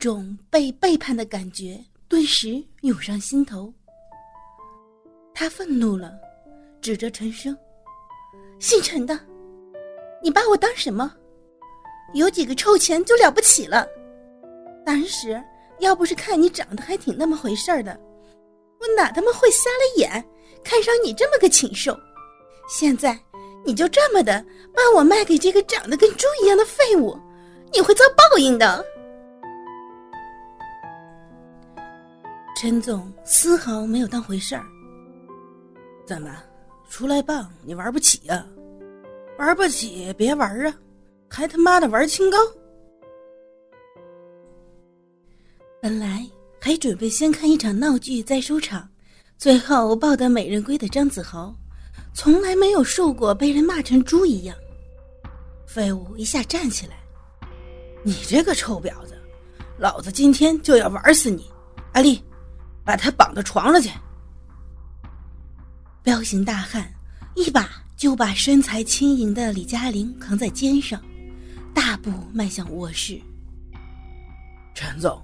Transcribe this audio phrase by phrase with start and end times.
[0.00, 1.78] 种被背叛的感觉
[2.08, 3.70] 顿时涌上心头。
[5.34, 6.18] 他愤怒了，
[6.80, 7.54] 指着陈生
[8.58, 9.20] ：“姓陈的，
[10.22, 11.14] 你把我当什么？
[12.14, 13.86] 有几个臭钱就了不起了？
[14.86, 15.38] 当时
[15.80, 18.00] 要不是看你长得还挺那么回事儿的，
[18.80, 20.10] 我哪他妈会瞎了眼
[20.64, 21.94] 看上你这么个禽兽？
[22.66, 23.20] 现在
[23.66, 24.42] 你就这么的
[24.74, 27.18] 把我卖给这个长得跟猪一样的废物，
[27.70, 28.82] 你会遭报应的。”
[32.62, 34.66] 陈总丝毫没有当回事儿。
[36.06, 36.30] 怎么，
[36.90, 38.46] 出来棒你玩不起呀？
[39.38, 40.74] 玩不起别玩啊，
[41.26, 42.36] 还他妈的玩清高！
[45.80, 46.22] 本来
[46.60, 48.86] 还准备先看一场闹剧再收场，
[49.38, 51.56] 最后抱得美人归的张子豪，
[52.12, 54.54] 从来没有受过被人骂成猪一样。
[55.66, 56.98] 废物一下站起来
[58.04, 59.18] ：“你这个臭婊子，
[59.78, 61.50] 老子今天就要玩死你！”
[61.94, 62.22] 阿丽。
[62.90, 63.88] 把他绑到床上去。
[66.02, 66.92] 彪形大汉
[67.36, 71.00] 一把就把身材轻盈的李嘉玲扛在肩上，
[71.72, 73.16] 大步迈向卧室。
[74.74, 75.22] 陈总，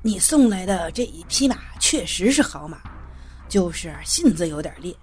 [0.00, 2.78] 你送来的这一匹马确实是好马，
[3.50, 4.96] 就是性子有点烈，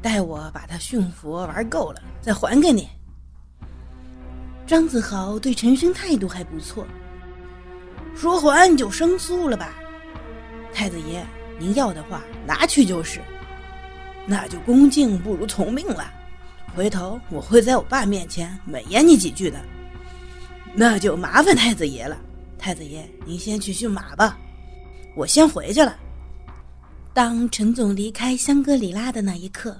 [0.00, 2.88] 待我把它驯服玩够了再还给你。
[4.66, 6.86] 张子豪对陈升态度还不错，
[8.16, 9.74] 说还就生疏了吧。
[10.72, 11.24] 太子爷，
[11.58, 13.20] 您要的话拿去就是，
[14.26, 16.12] 那就恭敬不如从命了。
[16.74, 19.60] 回头我会在我爸面前美言你几句的，
[20.74, 22.16] 那就麻烦太子爷了。
[22.58, 24.38] 太子爷，您先去驯马吧，
[25.16, 25.98] 我先回去了。
[27.12, 29.76] 当陈总离开香格里拉的那一刻，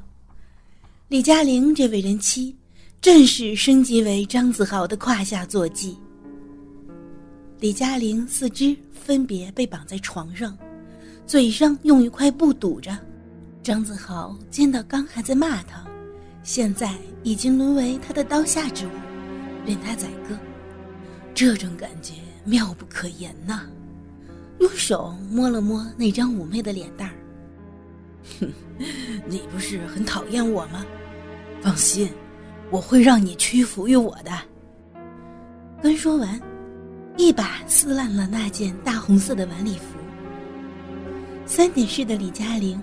[1.08, 2.56] 李嘉玲这位人妻
[3.00, 5.96] 正式升级为张子豪的胯下坐骑。
[7.60, 10.56] 李嘉玲四肢分别被绑在床上。
[11.30, 12.90] 嘴上用一块布堵着，
[13.62, 15.80] 张子豪见到刚还在骂他，
[16.42, 18.90] 现在已经沦为他的刀下之物，
[19.64, 20.36] 任他宰割。
[21.32, 23.60] 这种感觉妙不可言呐！
[24.58, 27.14] 用手摸了摸那张妩媚的脸蛋儿，
[28.40, 28.52] 哼，
[29.24, 30.84] 你不是很讨厌我吗？
[31.62, 32.10] 放心，
[32.72, 34.32] 我会让你屈服于我的。
[35.80, 36.40] 刚说完，
[37.16, 39.99] 一把撕烂了那件大红色的晚礼服。
[41.50, 42.80] 三点式的李嘉玲，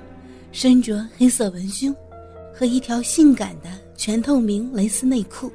[0.51, 1.95] 身着黑色文胸
[2.53, 5.49] 和一条性感的全透明蕾丝内裤，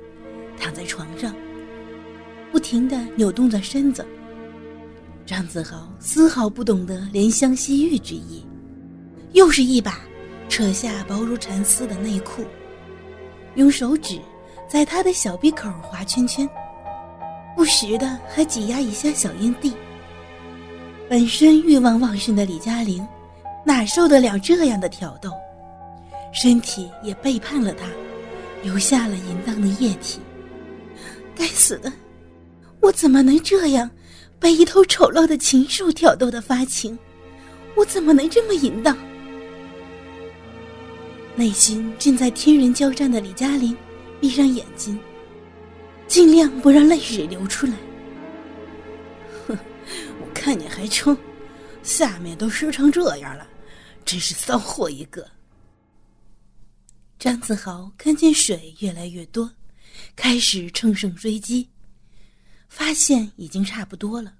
[0.58, 1.34] 躺在床上，
[2.50, 4.02] 不停的扭动着身子。
[5.26, 8.46] 张子豪丝毫不懂得怜香惜玉之意，
[9.32, 10.00] 又是一把
[10.48, 12.42] 扯下薄如蚕丝的内裤，
[13.56, 14.18] 用手指
[14.66, 16.48] 在他的小鼻口划圈圈，
[17.54, 19.74] 不时的还挤压一下小阴蒂。
[21.12, 23.06] 本身欲望旺盛的李嘉玲，
[23.66, 25.30] 哪受得了这样的挑逗？
[26.32, 27.86] 身体也背叛了他，
[28.62, 30.20] 留下了淫荡的液体。
[31.36, 31.92] 该死的，
[32.80, 33.90] 我怎么能这样
[34.40, 36.98] 被一头丑陋的禽兽挑逗的发情？
[37.76, 38.96] 我怎么能这么淫荡？
[41.36, 43.76] 内心正在天人交战的李嘉玲，
[44.18, 44.98] 闭上眼睛，
[46.08, 47.74] 尽量不让泪水流出来。
[50.42, 51.16] 看你还撑，
[51.84, 53.46] 下面都湿成这样了，
[54.04, 55.24] 真是骚货一个。
[57.16, 59.48] 张子豪看见水越来越多，
[60.16, 61.70] 开始乘胜追击，
[62.68, 64.34] 发现已经差不多了，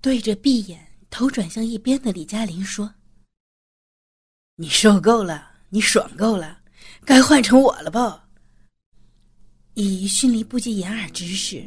[0.00, 2.94] 对着闭眼、头转向一边的李嘉玲说
[4.56, 6.58] ：“你受够了，你爽够了，
[7.04, 8.26] 该换成我了吧？”
[9.76, 11.62] 以迅雷不及掩耳之势，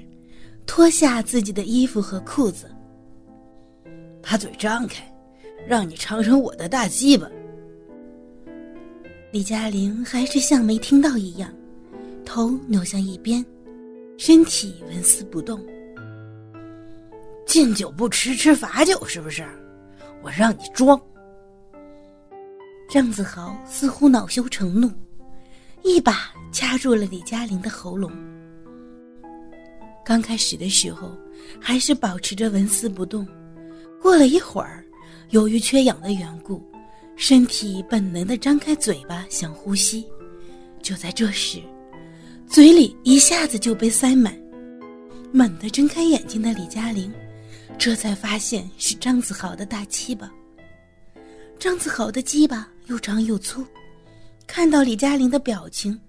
[0.66, 2.76] 脱下自己的衣服和裤子。
[4.22, 5.04] 把嘴张开，
[5.68, 7.28] 让你尝尝我的大鸡巴。
[9.32, 11.54] 李嘉玲还是像没听到一样，
[12.26, 13.46] 头扭向一边，
[14.18, 15.64] 身体纹丝不动。
[17.46, 19.44] 敬酒不吃吃罚酒，是不是？
[20.22, 21.00] 我让你装。
[22.90, 24.92] 张子豪似乎恼羞成怒，
[25.84, 28.12] 一把掐住了李嘉玲的喉咙。
[30.04, 31.12] 刚开始的时候，
[31.60, 33.28] 还是保持着纹丝不动。
[34.02, 34.84] 过了一会儿，
[35.30, 36.64] 由于缺氧的缘故，
[37.16, 40.08] 身体本能的张开嘴巴想呼吸。
[40.82, 41.62] 就在这时，
[42.48, 44.38] 嘴里一下子就被塞满。
[45.32, 47.14] 猛地睁开眼睛的李嘉玲，
[47.78, 50.32] 这才发现是张子豪的大鸡巴。
[51.60, 53.64] 张子豪的鸡巴又长又粗，
[54.48, 56.00] 看到李嘉玲的表情，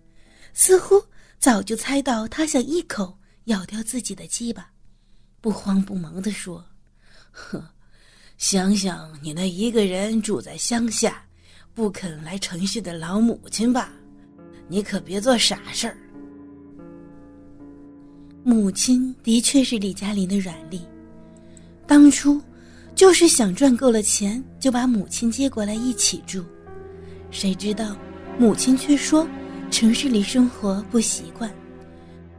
[0.55, 1.03] 似乎
[1.39, 4.71] 早就猜到他想一口咬掉自己的鸡巴，
[5.41, 6.65] 不慌不忙地说
[7.31, 7.63] ：“呵，
[8.41, 11.23] 想想你那一个人住在乡下，
[11.75, 13.93] 不肯来城市的老母亲吧，
[14.67, 15.95] 你可别做傻事儿。”
[18.43, 20.81] 母亲的确是李嘉林的软肋，
[21.87, 22.41] 当初
[22.95, 26.43] 就是想赚够了钱就把母亲接过来一起住，
[27.31, 27.95] 谁知道
[28.39, 29.29] 母亲却说
[29.71, 31.55] 城市里生活不习惯，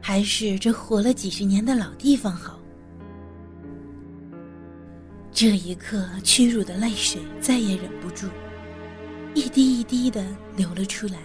[0.00, 2.58] 还是这活了几十年的老地方好。
[5.34, 8.26] 这一刻，屈辱的泪水再也忍不住，
[9.34, 10.24] 一滴一滴的
[10.56, 11.18] 流了出来。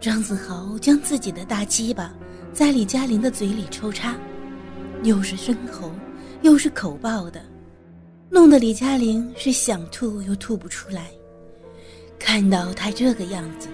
[0.00, 2.12] 张子豪将自己的大鸡巴。
[2.50, 4.16] 在李嘉玲的嘴里抽插，
[5.04, 5.92] 又是深喉，
[6.42, 7.44] 又是口爆的，
[8.30, 11.10] 弄得李嘉玲是想吐又吐不出来。
[12.18, 13.68] 看到他这个样子，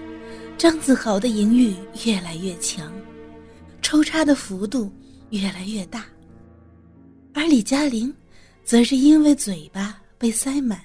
[0.55, 1.73] 张子豪的淫欲
[2.05, 2.91] 越来越强，
[3.81, 4.91] 抽插的幅度
[5.29, 6.05] 越来越大，
[7.35, 8.15] 而李嘉玲，
[8.63, 10.81] 则是因为嘴巴被塞满，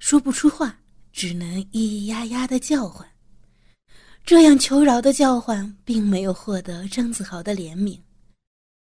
[0.00, 0.76] 说不出话，
[1.12, 3.08] 只能咿咿呀呀的叫唤。
[4.24, 7.96] 这样求饶的叫唤，并没有获得张子豪的怜悯，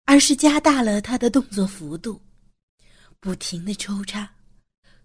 [0.06, 2.22] 而是加大了他的动作幅度，
[3.20, 4.32] 不停的抽插，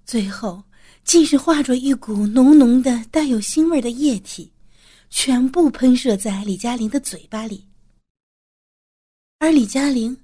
[0.04, 0.62] 最后
[1.02, 4.52] 竟是化作一股浓浓的带有腥味的液体，
[5.10, 7.66] 全部喷射在李嘉玲的嘴巴里。
[9.40, 10.16] 而李嘉玲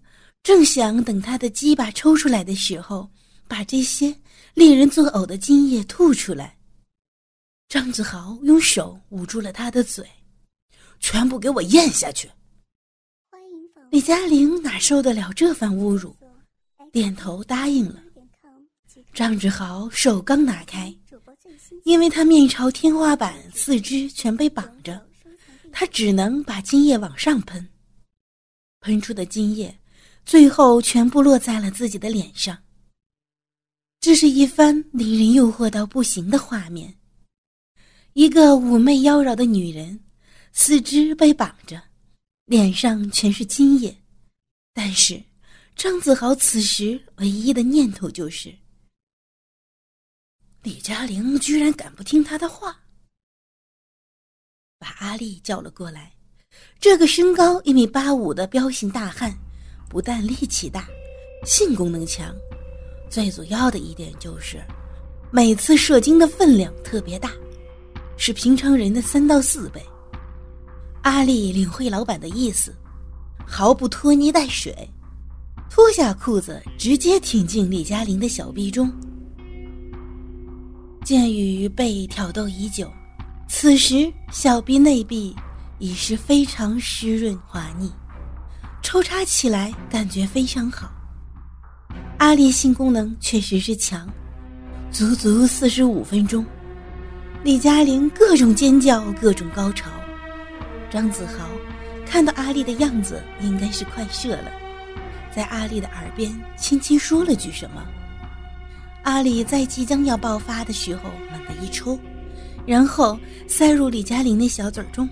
[0.45, 3.11] 正想等他的鸡巴抽出来的时候，
[3.49, 4.15] 把这些
[4.53, 6.55] 令人作呕的精液吐出来。
[7.67, 10.07] 张子豪用手捂住了他的嘴，
[11.01, 12.31] 全部给我咽下去。
[13.91, 16.15] 李嘉玲哪受得了这番侮辱，
[16.93, 18.03] 点头答应了。
[19.15, 20.95] 张子豪手刚拿开，
[21.85, 25.01] 因为他面朝天花板，四肢全被绑着，
[25.73, 27.67] 他只能把精液往上喷。
[28.81, 29.75] 喷出的精液，
[30.25, 32.57] 最后全部落在了自己的脸上。
[34.01, 36.95] 这是一番令人诱惑到不行的画面。
[38.13, 39.99] 一个妩媚妖娆的女人，
[40.53, 41.83] 四肢被绑着，
[42.45, 43.97] 脸上全是精液。
[44.73, 45.23] 但是
[45.75, 48.55] 张子豪此时唯一的念头就是：
[50.63, 52.81] 李嘉玲居然敢不听他的话。
[54.79, 56.13] 把阿丽叫了过来。
[56.79, 59.37] 这个身高一米八五的彪形大汉，
[59.89, 60.87] 不但力气大，
[61.45, 62.35] 性功能强，
[63.09, 64.63] 最主要的一点就是，
[65.31, 67.31] 每次射精的分量特别大。
[68.17, 69.83] 是平常人的三到四倍。
[71.03, 72.73] 阿丽领会老板的意思，
[73.45, 74.89] 毫不拖泥带水，
[75.69, 78.89] 脱下裤子直接挺进李嘉玲的小臂中。
[81.05, 82.89] 鉴于被挑逗已久，
[83.49, 85.35] 此时小臂内壁
[85.81, 87.91] 已是非常湿润滑腻，
[88.85, 90.93] 抽插起来感觉非常好。
[92.19, 94.07] 阿丽性功能确实是强，
[94.93, 96.45] 足足四十五分钟。
[97.43, 99.91] 李嘉玲各种尖叫，各种高潮。
[100.91, 101.49] 张子豪
[102.07, 104.53] 看到阿丽的样子，应该是快射了，
[105.35, 107.83] 在阿丽的耳边轻轻说了句什么。
[109.03, 111.99] 阿丽在即将要爆发的时候，猛地一抽，
[112.67, 115.09] 然后塞入李嘉玲的小嘴中。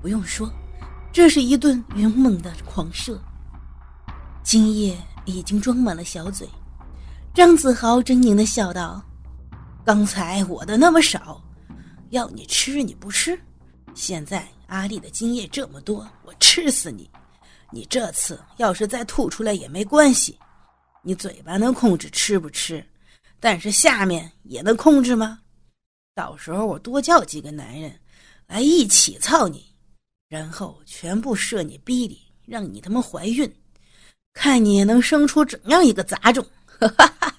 [0.00, 0.50] 不用说，
[1.12, 3.20] 这是一顿勇猛的狂射。
[4.42, 6.48] 精液已经装满了小嘴，
[7.34, 9.04] 张子豪狰狞的笑道。
[9.84, 11.42] 刚才我的那么少，
[12.10, 13.38] 要你吃你不吃，
[13.94, 17.10] 现在阿丽的精液这么多，我吃死你！
[17.70, 20.38] 你这次要是再吐出来也没关系，
[21.02, 22.84] 你嘴巴能控制吃不吃，
[23.38, 25.40] 但是下面也能控制吗？
[26.14, 27.98] 到时候我多叫几个男人
[28.46, 29.71] 来一起操你，
[30.32, 33.54] 然后全部射你逼里，让你他妈怀孕，
[34.32, 36.42] 看你能生出怎样一个杂种！
[36.80, 37.36] 哈哈哈。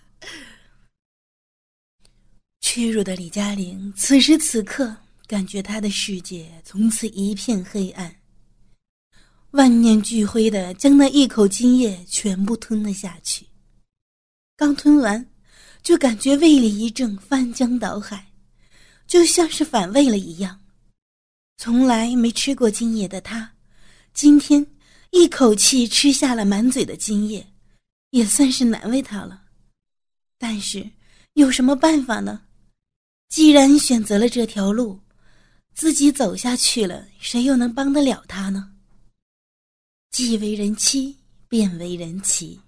[2.61, 4.95] 屈辱的李嘉玲此时此刻
[5.25, 8.15] 感觉她的世界从此一片黑暗，
[9.49, 13.43] 万念俱灰的将那一口精液全部吞了下去。
[14.55, 15.27] 刚吞完，
[15.81, 18.31] 就感觉胃里一阵翻江倒海，
[19.07, 20.62] 就像是反胃了一样。
[21.63, 23.49] 从来没吃过精液的他，
[24.13, 24.67] 今天
[25.11, 27.53] 一口气吃下了满嘴的精液，
[28.09, 29.43] 也算是难为他了。
[30.37, 30.85] 但是
[31.35, 32.41] 有什么办法呢？
[33.29, 34.99] 既然选择了这条路，
[35.73, 38.73] 自己走下去了，谁又能帮得了他呢？
[40.11, 41.17] 既为人妻，
[41.47, 42.59] 便为人妻。